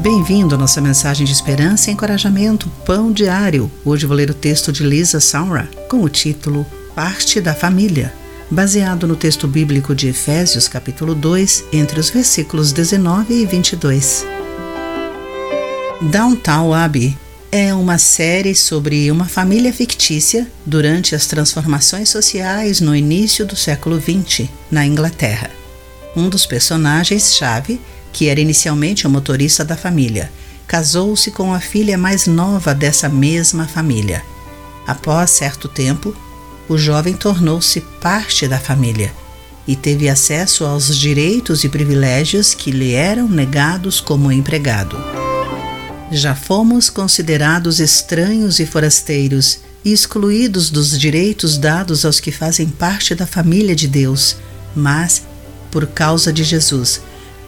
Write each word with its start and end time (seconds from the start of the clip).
Bem-vindo 0.00 0.54
à 0.54 0.58
nossa 0.58 0.80
mensagem 0.80 1.26
de 1.26 1.32
esperança 1.32 1.90
e 1.90 1.92
encorajamento, 1.92 2.72
Pão 2.86 3.12
Diário. 3.12 3.70
Hoje 3.84 4.06
vou 4.06 4.16
ler 4.16 4.30
o 4.30 4.34
texto 4.34 4.72
de 4.72 4.82
Lisa 4.82 5.20
Saura 5.20 5.68
com 5.90 6.02
o 6.02 6.08
título 6.08 6.64
Parte 6.94 7.38
da 7.38 7.54
Família, 7.54 8.10
baseado 8.50 9.06
no 9.06 9.14
texto 9.14 9.46
bíblico 9.46 9.94
de 9.94 10.08
Efésios, 10.08 10.66
capítulo 10.66 11.14
2, 11.14 11.64
entre 11.74 12.00
os 12.00 12.08
versículos 12.08 12.72
19 12.72 13.42
e 13.42 13.44
22. 13.44 14.24
Downtown 16.00 16.72
Abbey 16.72 17.14
é 17.52 17.74
uma 17.74 17.98
série 17.98 18.54
sobre 18.54 19.10
uma 19.10 19.26
família 19.26 19.70
fictícia 19.70 20.50
durante 20.64 21.14
as 21.14 21.26
transformações 21.26 22.08
sociais 22.08 22.80
no 22.80 22.96
início 22.96 23.44
do 23.44 23.54
século 23.54 24.00
XX, 24.00 24.48
na 24.70 24.86
Inglaterra. 24.86 25.50
Um 26.16 26.30
dos 26.30 26.46
personagens-chave, 26.46 27.78
que 28.12 28.28
era 28.28 28.40
inicialmente 28.40 29.06
o 29.06 29.10
motorista 29.10 29.64
da 29.64 29.76
família, 29.76 30.30
casou-se 30.66 31.30
com 31.30 31.52
a 31.52 31.60
filha 31.60 31.98
mais 31.98 32.26
nova 32.26 32.74
dessa 32.74 33.08
mesma 33.08 33.66
família. 33.66 34.22
Após 34.86 35.30
certo 35.30 35.68
tempo, 35.68 36.14
o 36.68 36.78
jovem 36.78 37.14
tornou-se 37.14 37.80
parte 38.00 38.46
da 38.46 38.58
família 38.58 39.12
e 39.66 39.76
teve 39.76 40.08
acesso 40.08 40.64
aos 40.64 40.96
direitos 40.96 41.64
e 41.64 41.68
privilégios 41.68 42.54
que 42.54 42.70
lhe 42.70 42.92
eram 42.92 43.28
negados 43.28 44.00
como 44.00 44.32
empregado. 44.32 44.96
Já 46.10 46.34
fomos 46.34 46.90
considerados 46.90 47.78
estranhos 47.78 48.58
e 48.58 48.66
forasteiros 48.66 49.60
excluídos 49.84 50.70
dos 50.70 50.98
direitos 50.98 51.56
dados 51.56 52.04
aos 52.04 52.20
que 52.20 52.32
fazem 52.32 52.68
parte 52.68 53.14
da 53.14 53.26
família 53.26 53.74
de 53.74 53.86
Deus, 53.86 54.36
mas, 54.74 55.22
por 55.70 55.86
causa 55.86 56.32
de 56.32 56.44
Jesus, 56.44 57.00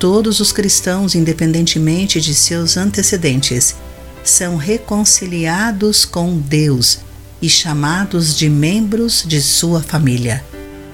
todos 0.02 0.40
os 0.40 0.50
cristãos, 0.50 1.14
independentemente 1.14 2.20
de 2.20 2.34
seus 2.34 2.76
antecedentes, 2.76 3.76
são 4.24 4.56
reconciliados 4.56 6.04
com 6.04 6.38
Deus 6.38 6.98
e 7.40 7.48
chamados 7.48 8.36
de 8.36 8.48
membros 8.48 9.22
de 9.24 9.40
sua 9.40 9.80
família. 9.80 10.44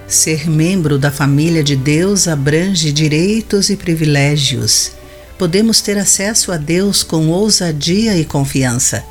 Ser 0.06 0.46
membro 0.50 0.98
da 0.98 1.10
família 1.10 1.64
de 1.64 1.74
Deus 1.74 2.28
abrange 2.28 2.92
direitos 2.92 3.70
e 3.70 3.76
privilégios 3.76 4.92
podemos 5.38 5.80
ter 5.80 5.96
acesso 5.96 6.52
a 6.52 6.58
Deus 6.58 7.02
com 7.02 7.28
ousadia 7.28 8.14
e 8.18 8.26
confiança 8.26 9.02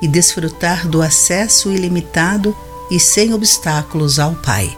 e 0.00 0.08
desfrutar 0.08 0.88
do 0.88 1.02
acesso 1.02 1.70
ilimitado 1.70 2.56
e 2.90 2.98
sem 2.98 3.34
obstáculos 3.34 4.18
ao 4.18 4.34
Pai. 4.36 4.74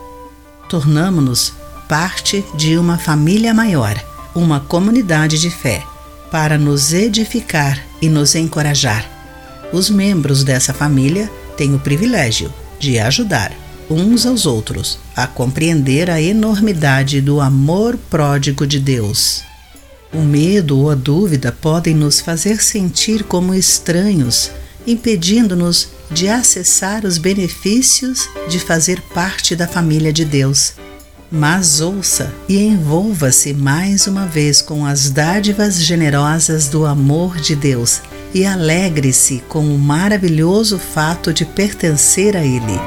Tornamo-nos 0.68 1.52
parte 1.88 2.44
de 2.56 2.76
uma 2.76 2.98
família 2.98 3.54
maior, 3.54 4.13
uma 4.34 4.60
comunidade 4.60 5.40
de 5.40 5.50
fé, 5.50 5.82
para 6.30 6.58
nos 6.58 6.92
edificar 6.92 7.80
e 8.02 8.08
nos 8.08 8.34
encorajar. 8.34 9.08
Os 9.72 9.88
membros 9.88 10.42
dessa 10.42 10.72
família 10.72 11.30
têm 11.56 11.74
o 11.74 11.78
privilégio 11.78 12.52
de 12.78 12.98
ajudar 12.98 13.52
uns 13.88 14.24
aos 14.26 14.46
outros 14.46 14.98
a 15.14 15.26
compreender 15.26 16.10
a 16.10 16.20
enormidade 16.20 17.20
do 17.20 17.40
amor 17.40 17.96
pródigo 18.10 18.66
de 18.66 18.78
Deus. 18.78 19.42
O 20.12 20.18
medo 20.18 20.78
ou 20.78 20.90
a 20.90 20.94
dúvida 20.94 21.52
podem 21.52 21.94
nos 21.94 22.20
fazer 22.20 22.62
sentir 22.62 23.24
como 23.24 23.54
estranhos, 23.54 24.50
impedindo-nos 24.86 25.88
de 26.10 26.28
acessar 26.28 27.04
os 27.04 27.18
benefícios 27.18 28.28
de 28.48 28.58
fazer 28.58 29.00
parte 29.12 29.56
da 29.56 29.66
família 29.66 30.12
de 30.12 30.24
Deus. 30.24 30.74
Mas 31.36 31.80
ouça 31.80 32.32
e 32.48 32.62
envolva-se 32.62 33.52
mais 33.52 34.06
uma 34.06 34.24
vez 34.24 34.62
com 34.62 34.86
as 34.86 35.10
dádivas 35.10 35.82
generosas 35.82 36.68
do 36.68 36.86
amor 36.86 37.40
de 37.40 37.56
Deus 37.56 38.00
e 38.32 38.46
alegre-se 38.46 39.42
com 39.48 39.74
o 39.74 39.76
maravilhoso 39.76 40.78
fato 40.78 41.34
de 41.34 41.44
pertencer 41.44 42.36
a 42.36 42.44
Ele. 42.44 42.78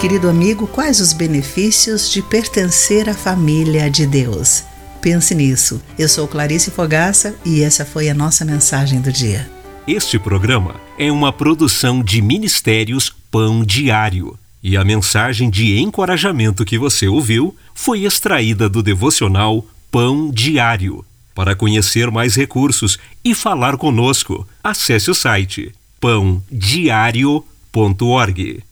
Querido 0.00 0.26
amigo, 0.26 0.66
quais 0.66 1.00
os 1.00 1.12
benefícios 1.12 2.10
de 2.10 2.22
pertencer 2.22 3.10
à 3.10 3.14
família 3.14 3.90
de 3.90 4.06
Deus? 4.06 4.64
Pense 5.02 5.34
nisso. 5.34 5.82
Eu 5.98 6.08
sou 6.08 6.26
Clarice 6.26 6.70
Fogaça 6.70 7.34
e 7.44 7.62
essa 7.62 7.84
foi 7.84 8.08
a 8.08 8.14
nossa 8.14 8.42
mensagem 8.42 9.02
do 9.02 9.12
dia. 9.12 9.46
Este 9.86 10.18
programa 10.18 10.76
é 10.98 11.12
uma 11.12 11.30
produção 11.30 12.02
de 12.02 12.22
Ministérios 12.22 13.14
Pão 13.30 13.62
Diário. 13.62 14.38
E 14.62 14.76
a 14.76 14.84
mensagem 14.84 15.50
de 15.50 15.78
encorajamento 15.78 16.64
que 16.64 16.78
você 16.78 17.08
ouviu 17.08 17.56
foi 17.74 18.04
extraída 18.04 18.68
do 18.68 18.82
devocional 18.82 19.66
Pão 19.90 20.30
Diário. 20.30 21.04
Para 21.34 21.56
conhecer 21.56 22.10
mais 22.10 22.36
recursos 22.36 22.98
e 23.24 23.34
falar 23.34 23.76
conosco, 23.76 24.46
acesse 24.62 25.10
o 25.10 25.14
site 25.14 25.74
pãodiario.org. 26.00 28.62